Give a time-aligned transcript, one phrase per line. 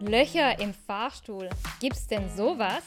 [0.00, 1.48] Löcher im Fahrstuhl.
[1.80, 2.82] Gibt's denn sowas?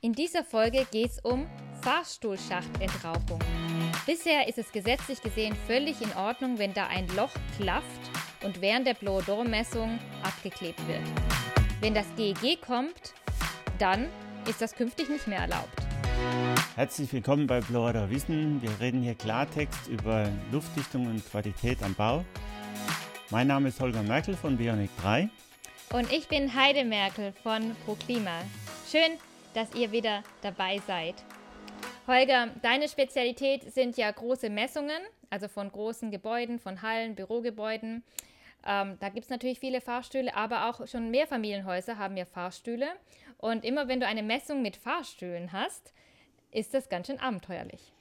[0.00, 1.46] In dieser Folge geht's um
[1.82, 3.40] Fahrstuhlschachtentrauchung.
[4.06, 8.00] Bisher ist es gesetzlich gesehen völlig in Ordnung, wenn da ein Loch klafft
[8.44, 11.02] und während der Bloodor-Messung abgeklebt wird.
[11.80, 13.14] Wenn das GEG kommt,
[13.78, 14.08] dann
[14.48, 15.86] ist das künftig nicht mehr erlaubt.
[16.76, 18.62] Herzlich willkommen bei Blower Wissen.
[18.62, 22.24] Wir reden hier Klartext über Luftdichtung und Qualität am Bau.
[23.30, 25.28] Mein Name ist Holger Merkel von Bionic 3.
[25.92, 28.42] Und ich bin Heide Merkel von ProKlima.
[28.88, 29.18] Schön,
[29.52, 31.16] dass ihr wieder dabei seid.
[32.06, 38.04] Holger, deine Spezialität sind ja große Messungen, also von großen Gebäuden, von Hallen, Bürogebäuden.
[38.64, 42.86] Ähm, da gibt es natürlich viele Fahrstühle, aber auch schon Mehrfamilienhäuser haben ja Fahrstühle.
[43.38, 45.92] Und immer wenn du eine Messung mit Fahrstühlen hast,
[46.52, 47.92] ist das ganz schön abenteuerlich.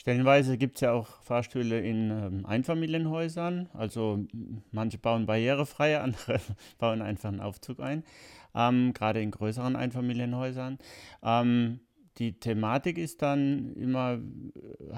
[0.00, 3.68] Stellenweise gibt es ja auch Fahrstühle in ähm, Einfamilienhäusern.
[3.74, 4.24] Also
[4.72, 6.40] manche bauen barrierefrei, andere
[6.78, 8.02] bauen einfach einen Aufzug ein.
[8.54, 10.78] Ähm, gerade in größeren Einfamilienhäusern.
[11.22, 11.80] Ähm,
[12.16, 14.20] die Thematik ist dann immer,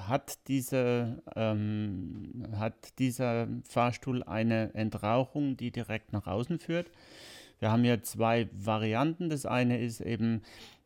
[0.07, 6.89] hat, diese, ähm, hat dieser Fahrstuhl eine Entrauchung, die direkt nach außen führt?
[7.59, 9.29] Wir haben hier zwei Varianten.
[9.29, 10.43] Das eine ist eben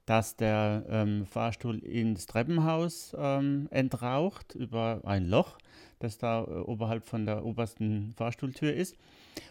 [0.08, 5.58] dass der ähm, Fahrstuhl ins Treppenhaus ähm, entraucht über ein Loch,
[6.00, 8.96] das da äh, oberhalb von der obersten Fahrstuhltür ist.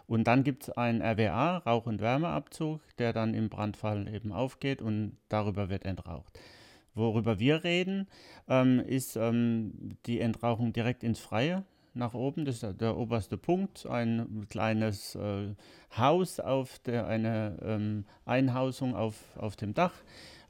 [0.08, 4.80] Und dann gibt es einen RWA, Rauch- und Wärmeabzug, der dann im Brandfall eben aufgeht
[4.80, 6.40] und darüber wird entraucht.
[6.94, 8.08] Worüber wir reden,
[8.48, 12.46] ähm, ist ähm, die Entrauchung direkt ins Freie nach oben.
[12.46, 15.54] Das ist der oberste Punkt, ein kleines äh,
[15.98, 19.92] Haus auf der, eine ähm, Einhausung auf, auf dem Dach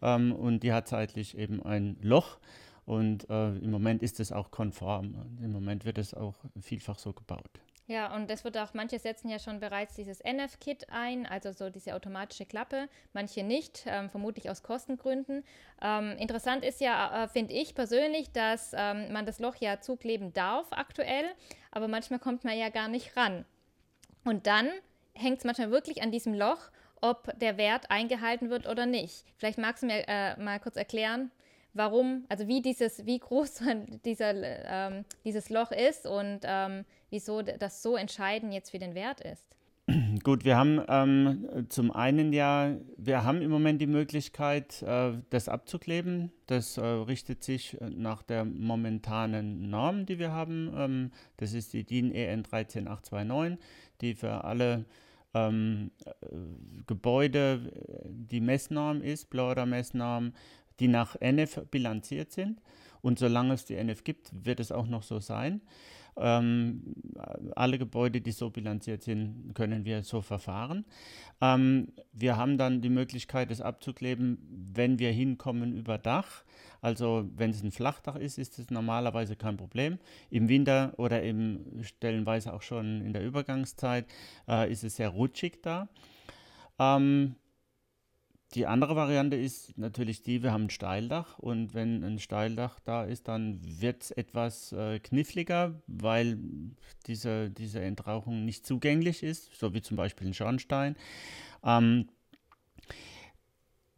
[0.03, 2.39] ähm, und die hat seitlich eben ein Loch.
[2.85, 5.39] Und äh, im Moment ist es auch konform.
[5.43, 7.61] Im Moment wird es auch vielfach so gebaut.
[7.89, 11.71] Ja, und es wird auch, manche setzen ja schon bereits dieses NF-Kit ein, also so
[11.71, 15.45] diese automatische Klappe, manche nicht, ähm, vermutlich aus Kostengründen.
[15.81, 20.33] Ähm, interessant ist ja, äh, finde ich persönlich, dass ähm, man das Loch ja zukleben
[20.33, 21.27] darf aktuell,
[21.71, 23.45] aber manchmal kommt man ja gar nicht ran.
[24.25, 24.69] Und dann
[25.15, 26.71] hängt es manchmal wirklich an diesem Loch
[27.11, 29.25] ob der Wert eingehalten wird oder nicht.
[29.37, 31.31] Vielleicht magst du mir äh, mal kurz erklären,
[31.73, 33.61] warum, also wie dieses, wie groß
[34.05, 39.21] dieser, ähm, dieses Loch ist und ähm, wieso das so entscheidend jetzt für den Wert
[39.21, 39.47] ist.
[40.25, 45.49] Gut, wir haben ähm, zum einen ja, wir haben im Moment die Möglichkeit, äh, das
[45.49, 46.33] abzukleben.
[46.47, 50.73] Das äh, richtet sich nach der momentanen Norm, die wir haben.
[50.77, 53.65] Ähm, das ist die DIN EN 13829,
[54.01, 54.87] die für alle
[55.37, 56.13] ähm, äh,
[56.87, 57.73] Gebäude
[58.09, 60.33] die Messnorm ist, Blauer Messnorm,
[60.81, 62.61] die nach NF bilanziert sind.
[63.03, 65.61] Und solange es die NF gibt, wird es auch noch so sein.
[66.19, 66.95] Ähm,
[67.55, 70.85] alle Gebäude, die so bilanziert sind, können wir so verfahren.
[71.41, 74.39] Ähm, wir haben dann die Möglichkeit, es abzukleben,
[74.75, 76.45] wenn wir hinkommen über Dach.
[76.81, 79.99] Also wenn es ein Flachdach ist, ist es normalerweise kein Problem.
[80.31, 84.07] Im Winter oder im, stellenweise auch schon in der Übergangszeit
[84.49, 85.89] äh, ist es sehr rutschig da.
[86.79, 87.37] Ähm,
[88.55, 93.05] die andere Variante ist natürlich die, wir haben ein Steildach und wenn ein Steildach da
[93.05, 96.39] ist, dann wird es etwas äh, kniffliger, weil
[97.07, 100.97] diese, diese Entrauchung nicht zugänglich ist, so wie zum Beispiel ein Schornstein.
[101.65, 102.09] Ähm,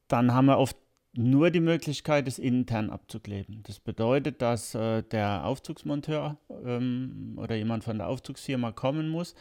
[0.08, 0.76] dann haben wir oft
[1.12, 3.62] nur die Möglichkeit, es intern abzukleben.
[3.64, 9.34] Das bedeutet, dass äh, der Aufzugsmonteur ähm, oder jemand von der Aufzugsfirma kommen muss,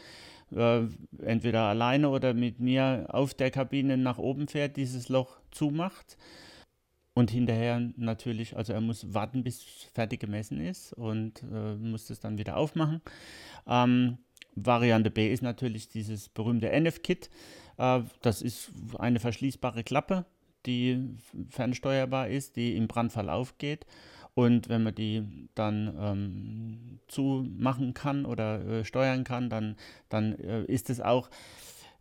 [0.54, 0.82] äh,
[1.22, 6.16] entweder alleine oder mit mir auf der Kabine nach oben fährt, dieses Loch zumacht.
[7.14, 12.20] Und hinterher natürlich, also er muss warten, bis fertig gemessen ist und äh, muss das
[12.20, 13.02] dann wieder aufmachen.
[13.66, 14.18] Ähm,
[14.54, 17.28] Variante B ist natürlich dieses berühmte NF-Kit.
[17.76, 20.26] Äh, das ist eine verschließbare Klappe,
[20.66, 21.16] die
[21.50, 23.84] fernsteuerbar ist, die im Brandfall aufgeht.
[24.38, 29.74] Und wenn man die dann ähm, zumachen kann oder äh, steuern kann, dann,
[30.10, 31.28] dann äh, ist es auch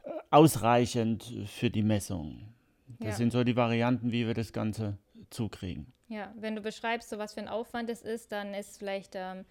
[0.03, 2.53] äh, ausreichend für die Messung.
[2.99, 3.15] Das ja.
[3.15, 4.99] sind so die Varianten, wie wir das Ganze
[5.31, 5.91] zukriegen.
[6.09, 9.43] Ja, wenn du beschreibst, so was für ein Aufwand es ist, dann ist vielleicht ähm,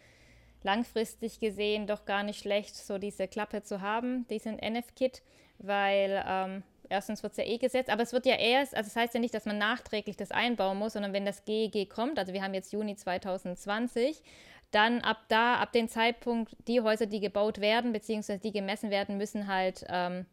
[0.63, 5.25] langfristig gesehen doch gar nicht schlecht, so diese Klappe zu haben, diesen NF-Kit,
[5.59, 8.97] weil ähm, erstens wird es ja eh gesetzt, aber es wird ja erst, also das
[8.97, 12.33] heißt ja nicht, dass man nachträglich das einbauen muss, sondern wenn das GEG kommt, also
[12.33, 14.23] wir haben jetzt Juni 2020,
[14.71, 19.17] dann ab da, ab dem Zeitpunkt, die Häuser, die gebaut werden, beziehungsweise die gemessen werden,
[19.17, 20.27] müssen halt, ähm,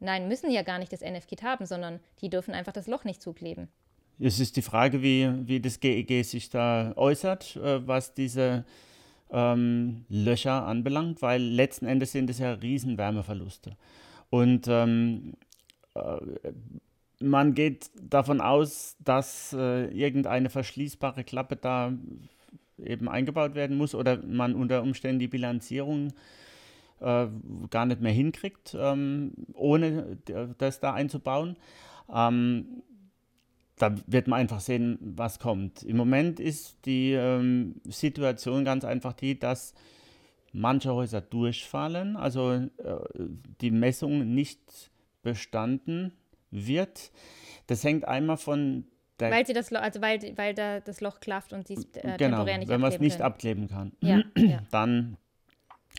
[0.00, 3.20] nein, müssen ja gar nicht das NF-Kit haben, sondern die dürfen einfach das Loch nicht
[3.20, 3.68] zukleben.
[4.18, 8.64] Es ist die Frage, wie, wie das GEG sich da äußert, äh, was diese
[9.32, 13.76] ähm, Löcher anbelangt, weil letzten Endes sind es ja Riesenwärmeverluste.
[14.30, 15.51] Und ähm, äh,
[17.20, 21.92] man geht davon aus, dass äh, irgendeine verschließbare Klappe da
[22.78, 26.12] eben eingebaut werden muss oder man unter Umständen die Bilanzierung
[27.00, 27.26] äh,
[27.70, 30.18] gar nicht mehr hinkriegt, ähm, ohne
[30.58, 31.56] das da einzubauen.
[32.12, 32.82] Ähm,
[33.76, 35.82] da wird man einfach sehen, was kommt.
[35.82, 39.74] Im Moment ist die ähm, Situation ganz einfach die, dass
[40.52, 42.68] manche Häuser durchfallen, also äh,
[43.60, 44.91] die Messung nicht
[45.22, 46.12] bestanden
[46.50, 47.12] wird.
[47.66, 48.86] Das hängt einmal von
[49.20, 52.16] der weil sie das also weil, weil da das Loch klafft und sie es äh,
[52.18, 53.26] genau, temporär nicht wenn man es nicht können.
[53.26, 54.62] abkleben kann, ja, ja.
[54.70, 55.16] dann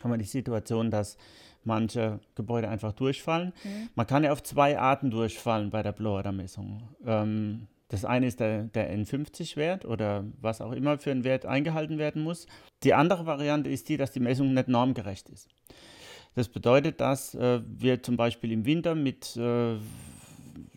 [0.04, 1.18] haben wir die Situation, dass
[1.64, 3.54] manche Gebäude einfach durchfallen.
[3.64, 3.90] Mhm.
[3.96, 6.90] Man kann ja auf zwei Arten durchfallen bei der Blower-Messung.
[7.06, 12.00] Ähm, das eine ist der, der N50-Wert oder was auch immer für ein Wert eingehalten
[12.00, 12.48] werden muss.
[12.84, 15.48] Die andere Variante ist die, dass die Messung nicht normgerecht ist.
[16.35, 19.75] Das bedeutet, dass äh, wir zum Beispiel im Winter mit äh,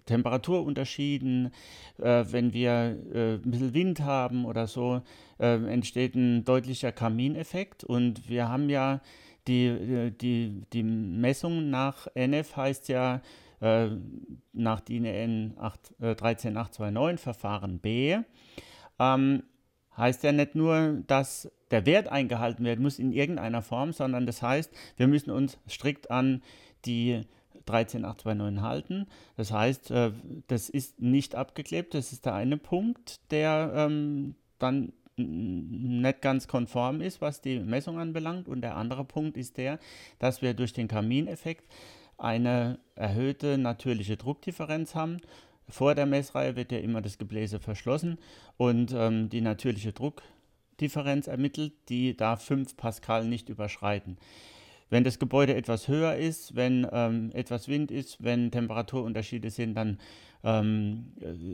[0.05, 1.53] Temperaturunterschieden,
[1.99, 5.03] äh, wenn wir äh, ein bisschen Wind haben oder so,
[5.38, 7.85] äh, entsteht ein deutlicher Kamineffekt.
[7.85, 9.00] Und wir haben ja
[9.49, 13.20] die, äh, die, die Messung nach NF heißt ja
[13.61, 13.88] äh,
[14.52, 15.55] nach DIN EN
[15.99, 18.19] 13829 Verfahren B.
[18.99, 19.43] Ähm,
[19.97, 24.43] heißt ja nicht nur, dass der Wert eingehalten werden muss in irgendeiner Form, sondern das
[24.43, 26.43] heißt, wir müssen uns strikt an
[26.85, 27.23] die
[27.67, 29.07] 13829 halten.
[29.37, 30.13] Das heißt, äh,
[30.47, 31.95] das ist nicht abgeklebt.
[31.95, 37.99] Das ist der eine Punkt, der ähm, dann nicht ganz konform ist, was die Messung
[37.99, 38.49] anbelangt.
[38.49, 39.79] Und der andere Punkt ist der,
[40.19, 41.65] dass wir durch den Kamineffekt
[42.19, 45.19] eine erhöhte natürliche Druckdifferenz haben.
[45.69, 48.19] Vor der Messreihe wird ja immer das Gebläse verschlossen
[48.57, 54.19] und ähm, die natürliche Druckdifferenz ermittelt, die darf 5 Pascal nicht überschreiten.
[54.89, 59.99] Wenn das Gebäude etwas höher ist, wenn ähm, etwas Wind ist, wenn Temperaturunterschiede sind, dann
[60.45, 61.13] ähm,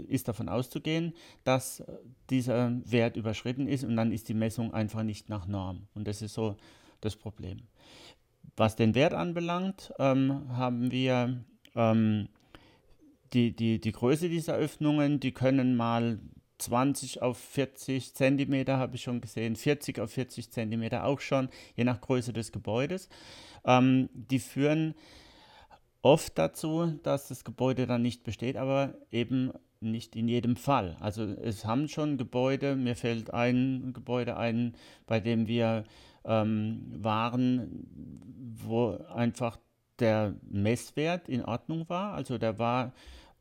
[0.08, 1.82] ist davon auszugehen, dass
[2.28, 5.86] dieser Wert überschritten ist und dann ist die Messung einfach nicht nach Norm.
[5.94, 6.56] Und das ist so
[7.00, 7.62] das Problem.
[8.56, 11.42] Was den Wert anbelangt, ähm, haben wir
[11.74, 12.28] ähm,
[13.32, 16.18] die, die, die Größe dieser Öffnungen, die können mal
[16.58, 21.84] 20 auf 40 Zentimeter habe ich schon gesehen, 40 auf 40 Zentimeter auch schon, je
[21.84, 23.08] nach Größe des Gebäudes.
[23.64, 24.94] Ähm, die führen
[26.02, 30.96] oft dazu, dass das Gebäude dann nicht besteht, aber eben nicht in jedem Fall.
[31.00, 34.74] Also es haben schon Gebäude, mir fällt ein Gebäude ein,
[35.06, 35.84] bei dem wir
[36.24, 37.86] ähm, waren,
[38.64, 39.58] wo einfach
[39.98, 42.14] der Messwert in Ordnung war.
[42.14, 42.92] Also der war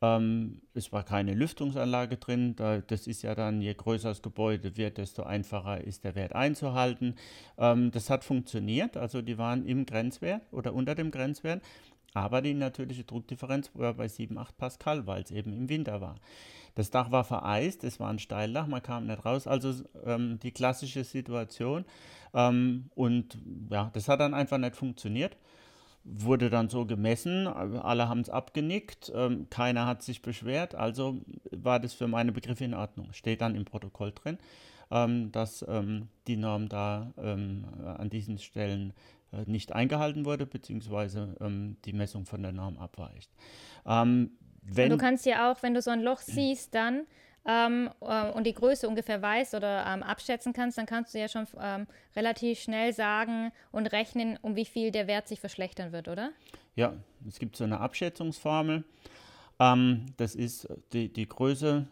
[0.02, 2.56] ähm, es war keine Lüftungsanlage drin.
[2.56, 6.34] Da, das ist ja dann, je größer das Gebäude wird, desto einfacher ist der Wert
[6.34, 7.14] einzuhalten.
[7.56, 8.96] Ähm, das hat funktioniert.
[8.96, 11.62] Also die waren im Grenzwert oder unter dem Grenzwert.
[12.14, 16.16] Aber die natürliche Druckdifferenz war bei 7, 8 Pascal, weil es eben im Winter war.
[16.74, 19.46] Das Dach war vereist, es war ein Steildach, man kam nicht raus.
[19.46, 19.72] Also
[20.04, 21.84] ähm, die klassische Situation.
[22.34, 23.38] Ähm, und
[23.70, 25.36] ja, das hat dann einfach nicht funktioniert
[26.04, 31.20] wurde dann so gemessen, alle haben es abgenickt, ähm, keiner hat sich beschwert, also
[31.50, 33.12] war das für meine Begriffe in Ordnung.
[33.12, 34.38] Steht dann im Protokoll drin,
[34.90, 38.92] ähm, dass ähm, die Norm da ähm, an diesen Stellen
[39.32, 43.30] äh, nicht eingehalten wurde, beziehungsweise ähm, die Messung von der Norm abweicht.
[43.86, 44.32] Ähm,
[44.62, 47.06] du kannst ja auch, wenn du so ein Loch siehst, dann
[47.46, 51.28] ähm, äh, und die Größe ungefähr weißt oder ähm, abschätzen kannst, dann kannst du ja
[51.28, 56.08] schon ähm, relativ schnell sagen und rechnen, um wie viel der Wert sich verschlechtern wird,
[56.08, 56.30] oder?
[56.74, 56.94] Ja,
[57.28, 58.84] es gibt so eine Abschätzungsformel.
[59.58, 61.86] Ähm, das ist die, die Größe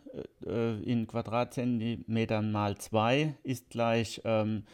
[0.47, 4.65] äh, in Quadratzentimetern mal 2 ist gleich ähm,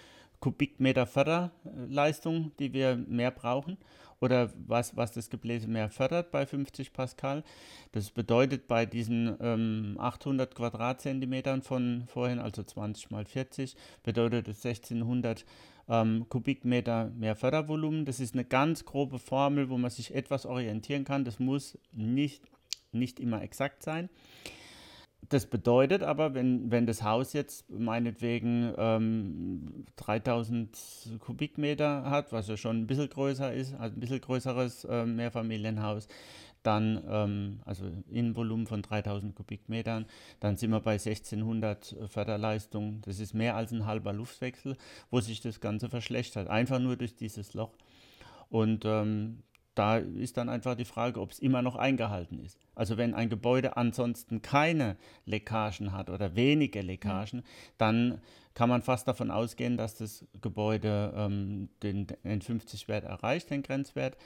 [0.47, 3.79] Kubikmeter Förderleistung, die wir mehr brauchen
[4.21, 7.43] oder was, was das Gebläse mehr fördert bei 50 Pascal.
[7.91, 13.75] Das bedeutet bei diesen ähm, 800 Quadratzentimetern von vorhin, also 20 mal 40,
[14.05, 15.45] bedeutet es 1600
[15.89, 18.05] ähm, Kubikmeter mehr Fördervolumen.
[18.05, 21.25] Das ist eine ganz grobe Formel, wo man sich etwas orientieren kann.
[21.25, 22.45] Das muss nicht,
[22.93, 24.09] nicht immer exakt sein.
[25.29, 32.57] Das bedeutet aber, wenn, wenn das Haus jetzt meinetwegen ähm, 3000 Kubikmeter hat, was ja
[32.57, 36.07] schon ein bisschen größer ist, also ein bisschen größeres äh, Mehrfamilienhaus,
[36.63, 40.07] dann, ähm, also Innenvolumen von 3000 Kubikmetern,
[40.41, 43.01] dann sind wir bei 1600 Förderleistung.
[43.03, 44.77] Das ist mehr als ein halber Luftwechsel,
[45.11, 47.73] wo sich das Ganze verschlechtert, einfach nur durch dieses Loch.
[48.49, 49.43] Und ähm,
[49.77, 52.59] da ist dann einfach die Frage, ob es immer noch eingehalten ist.
[52.75, 57.45] Also wenn ein Gebäude ansonsten keine Leckagen hat oder wenige Leckagen,
[57.77, 58.21] dann
[58.55, 64.17] kann man fast davon ausgehen, dass das Gebäude ähm, den N50-Wert erreicht, den Grenzwert,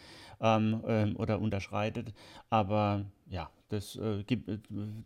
[0.41, 2.15] ähm, ähm, oder unterschreitet.
[2.49, 4.59] Aber ja, das, äh, gibt, äh,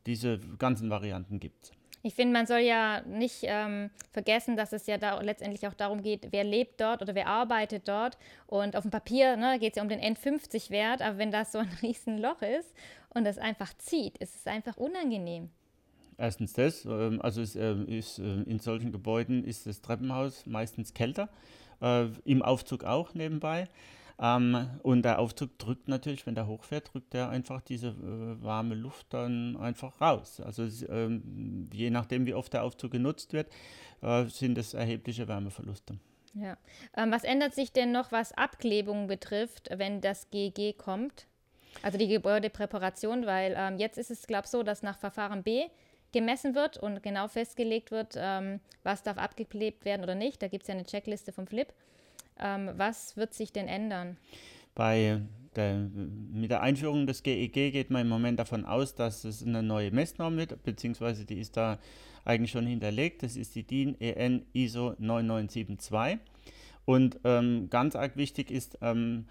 [0.04, 1.72] diese ganzen Varianten gibt es.
[2.06, 6.02] Ich finde, man soll ja nicht ähm, vergessen, dass es ja da letztendlich auch darum
[6.02, 8.18] geht, wer lebt dort oder wer arbeitet dort.
[8.46, 11.60] Und auf dem Papier ne, geht es ja um den N50-Wert, aber wenn das so
[11.60, 12.74] ein Riesenloch ist
[13.14, 15.48] und es einfach zieht, ist es einfach unangenehm.
[16.18, 21.30] Erstens das, ähm, also ähm, ist, äh, in solchen Gebäuden ist das Treppenhaus meistens kälter,
[21.80, 23.66] äh, im Aufzug auch nebenbei.
[24.20, 28.74] Ähm, und der Aufzug drückt natürlich, wenn der hochfährt, drückt er einfach diese äh, warme
[28.74, 30.40] Luft dann einfach raus.
[30.40, 33.50] Also ähm, je nachdem, wie oft der Aufzug genutzt wird,
[34.02, 35.98] äh, sind es erhebliche Wärmeverluste.
[36.34, 36.56] Ja.
[36.96, 41.26] Ähm, was ändert sich denn noch, was Abklebung betrifft, wenn das GG kommt?
[41.82, 45.64] Also die Gebäudepräparation, weil ähm, jetzt ist es, glaube ich, so, dass nach Verfahren B
[46.12, 50.40] gemessen wird und genau festgelegt wird, ähm, was darf abgeklebt werden oder nicht.
[50.40, 51.72] Da gibt es ja eine Checkliste vom Flip.
[52.38, 54.16] Ähm, was wird sich denn ändern?
[54.74, 55.20] Bei
[55.56, 55.88] der,
[56.32, 59.62] mit der Einführung des GEG e geht man im Moment davon aus, dass es eine
[59.62, 61.78] neue Messnorm wird, beziehungsweise die ist da
[62.24, 63.22] eigentlich schon hinterlegt.
[63.22, 66.18] Das ist die DIN EN ISO 9972.
[66.84, 69.26] Und ähm, ganz arg wichtig ist, ähm,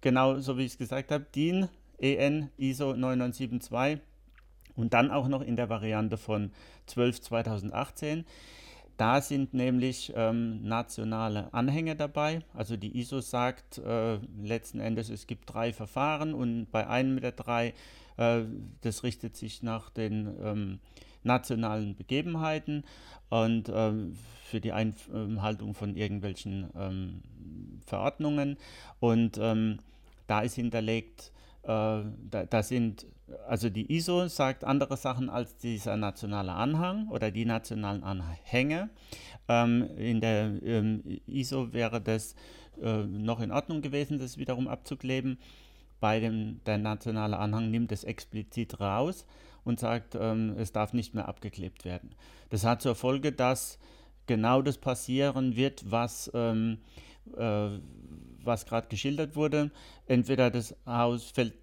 [0.00, 4.00] genau so wie ich es gesagt habe, DIN EN ISO 9972
[4.76, 6.52] und dann auch noch in der Variante von
[6.86, 8.24] 12 2018.
[8.98, 12.40] Da sind nämlich ähm, nationale Anhänge dabei.
[12.52, 17.30] Also die ISO sagt äh, letzten Endes, es gibt drei Verfahren und bei einem der
[17.30, 17.74] drei,
[18.16, 18.40] äh,
[18.80, 20.78] das richtet sich nach den ähm,
[21.22, 22.82] nationalen Begebenheiten
[23.30, 27.22] und ähm, für die Einhaltung von irgendwelchen ähm,
[27.86, 28.56] Verordnungen.
[28.98, 29.78] Und ähm,
[30.26, 31.30] da ist hinterlegt,
[31.62, 33.06] da, da sind
[33.46, 38.90] also die ISO sagt andere Sachen als dieser nationale Anhang oder die nationalen Anhänge.
[39.48, 42.34] Ähm, in der ähm, ISO wäre das
[42.80, 45.38] äh, noch in Ordnung gewesen, das wiederum abzukleben.
[46.00, 49.26] Bei dem der nationale Anhang nimmt es explizit raus
[49.64, 52.14] und sagt, ähm, es darf nicht mehr abgeklebt werden.
[52.50, 53.78] Das hat zur Folge, dass
[54.26, 56.78] genau das passieren wird, was, ähm,
[57.36, 57.70] äh,
[58.48, 59.70] was gerade geschildert wurde.
[60.06, 61.54] Entweder das Haus fällt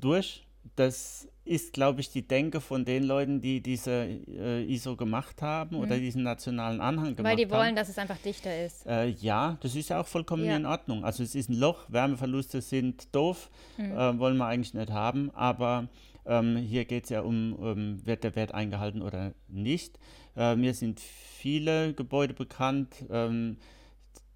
[0.00, 0.46] durch
[0.76, 5.76] das ist, glaube ich, die Denke von den Leuten, die diese äh, ISO gemacht haben
[5.76, 5.82] mhm.
[5.82, 7.24] oder diesen nationalen Anhang gemacht haben.
[7.24, 7.76] Weil die wollen, haben.
[7.76, 8.86] dass es einfach dichter ist.
[8.86, 10.56] Äh, ja, das ist ja auch vollkommen ja.
[10.56, 11.04] in Ordnung.
[11.04, 13.92] Also es ist ein Loch, Wärmeverluste sind doof, mhm.
[13.92, 15.88] äh, wollen wir eigentlich nicht haben, aber
[16.26, 19.98] ähm, hier geht es ja um, um, wird der Wert eingehalten oder nicht.
[20.36, 23.56] Äh, mir sind viele Gebäude bekannt, ähm,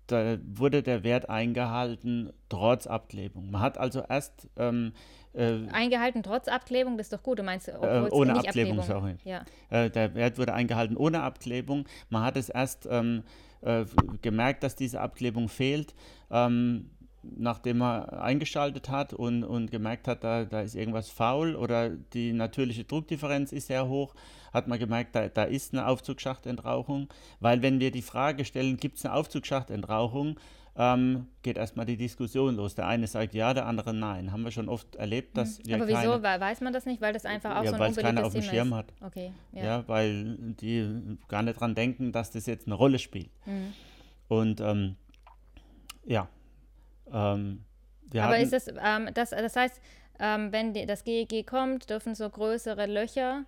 [0.06, 3.50] da wurde der Wert eingehalten, trotz Abklebung.
[3.50, 4.92] Man hat also erst ähm,
[5.32, 7.38] äh, eingehalten trotz Abklebung, das ist doch gut.
[7.38, 9.16] Du meinst, äh, ohne Abklebung, Abklebung, sorry.
[9.24, 9.44] Ja.
[9.70, 11.86] Äh, der Wert wurde eingehalten ohne Abklebung.
[12.08, 13.24] Man hat es erst ähm,
[13.62, 13.84] äh,
[14.22, 15.94] gemerkt, dass diese Abklebung fehlt,
[16.30, 16.90] ähm,
[17.36, 22.32] nachdem man eingeschaltet hat und, und gemerkt hat, da, da ist irgendwas faul oder die
[22.32, 24.14] natürliche Druckdifferenz ist sehr hoch,
[24.52, 27.08] hat man gemerkt, da, da ist eine Aufzugssachtentrauchung.
[27.40, 30.38] Weil wenn wir die Frage stellen, gibt es eine Aufzugssachtentrauchung,
[30.76, 32.74] ähm, geht erstmal die Diskussion los.
[32.74, 34.32] Der eine sagt ja, der andere nein.
[34.32, 35.74] Haben wir schon oft erlebt, dass mhm.
[35.74, 37.00] Aber wieso keine, weiß man das nicht?
[37.00, 38.74] Weil das einfach auch ja, so ein weil es keiner auf dem Schirm ist.
[38.74, 38.92] hat.
[39.00, 39.64] Okay, ja.
[39.64, 39.84] ja.
[39.88, 43.30] weil die gar nicht dran denken, dass das jetzt eine Rolle spielt.
[43.46, 43.72] Mhm.
[44.28, 44.96] Und ähm,
[46.04, 46.28] ja.
[47.12, 47.64] Ähm,
[48.14, 49.80] Aber ist das, ähm, das, das heißt,
[50.20, 53.44] ähm, wenn die, das GEG kommt, dürfen so größere Löcher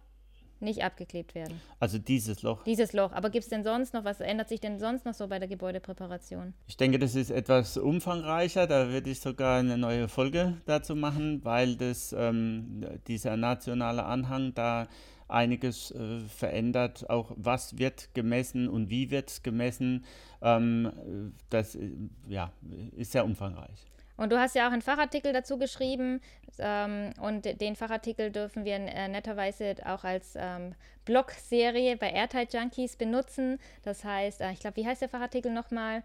[0.61, 1.61] nicht abgeklebt werden.
[1.81, 2.65] Also dieses Loch.
[2.65, 3.13] Dieses Loch.
[3.13, 5.49] Aber gibt es denn sonst noch, was ändert sich denn sonst noch so bei der
[5.49, 6.55] Gebäudepräparation?
[6.67, 8.67] Ich denke, das ist etwas umfangreicher.
[8.67, 14.55] Da würde ich sogar eine neue Folge dazu machen, weil das, ähm, dieser nationale Anhang
[14.55, 14.89] da
[15.29, 17.09] einiges äh, verändert.
[17.11, 20.05] Auch was wird gemessen und wie wird gemessen.
[20.43, 21.91] Ähm, das äh,
[22.29, 22.53] ja,
[22.97, 23.87] ist sehr umfangreich.
[24.17, 26.21] Und du hast ja auch einen Fachartikel dazu geschrieben
[26.59, 32.97] ähm, und den Fachartikel dürfen wir äh, netterweise auch als ähm, Blog-Serie bei Airtight Junkies
[32.97, 33.59] benutzen.
[33.83, 36.03] Das heißt, äh, ich glaube, wie heißt der Fachartikel nochmal?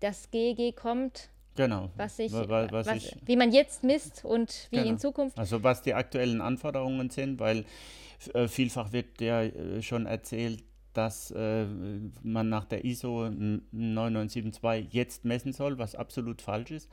[0.00, 1.30] Das GEG kommt.
[1.56, 1.90] Genau.
[1.96, 4.90] Was sich, was, was ich, wie man jetzt misst und wie genau.
[4.90, 5.38] in Zukunft.
[5.38, 7.64] Also was die aktuellen Anforderungen sind, weil
[8.32, 11.66] äh, vielfach wird ja äh, schon erzählt, dass äh,
[12.22, 16.90] man nach der ISO 9972 jetzt messen soll, was absolut falsch ist.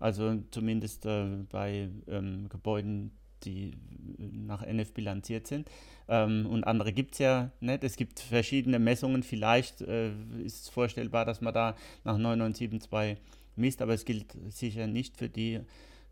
[0.00, 3.12] Also zumindest bei ähm, Gebäuden,
[3.44, 3.76] die
[4.18, 5.70] nach NF bilanziert sind.
[6.08, 7.84] Ähm, und andere gibt es ja nicht.
[7.84, 9.22] Es gibt verschiedene Messungen.
[9.22, 13.18] Vielleicht ist es vorstellbar, dass man da nach 9972
[13.56, 15.60] misst, aber es gilt sicher nicht für die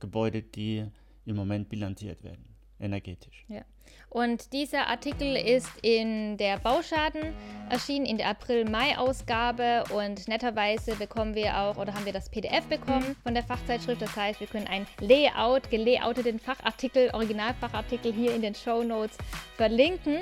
[0.00, 0.86] Gebäude, die
[1.26, 2.44] im Moment bilanziert werden,
[2.80, 3.44] energetisch.
[3.48, 3.62] Ja.
[4.10, 7.32] Und dieser Artikel ist in der Bauschaden
[7.70, 9.84] erschienen, in der April-Mai-Ausgabe.
[9.94, 14.02] Und netterweise bekommen wir auch, oder haben wir das PDF bekommen von der Fachzeitschrift.
[14.02, 19.16] Das heißt, wir können ein Layout, gelayouteten Fachartikel, Originalfachartikel hier in den Show Notes
[19.56, 20.18] verlinken.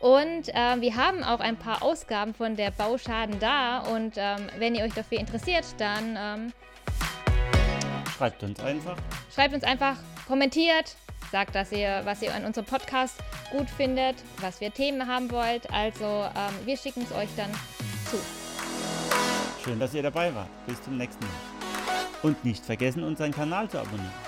[0.00, 3.78] Und äh, wir haben auch ein paar Ausgaben von der Bauschaden da.
[3.80, 6.52] Und ähm, wenn ihr euch dafür interessiert, dann ähm,
[8.16, 8.96] schreibt uns einfach.
[9.34, 10.96] Schreibt uns einfach, kommentiert,
[11.32, 13.16] sagt, dass ihr, was ihr an unserem Podcast
[13.50, 15.68] gut findet, was wir Themen haben wollt.
[15.72, 17.50] Also ähm, wir schicken es euch dann
[18.08, 18.18] zu.
[19.64, 20.48] Schön, dass ihr dabei wart.
[20.66, 21.32] Bis zum nächsten Mal.
[22.22, 24.27] Und nicht vergessen, unseren Kanal zu abonnieren.